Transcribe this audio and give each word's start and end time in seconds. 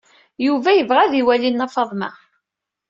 Yuba 0.45 0.69
yebɣa 0.73 0.99
ad 1.03 1.13
iwali 1.21 1.49
Nna 1.51 1.67
Faḍma. 1.75 2.09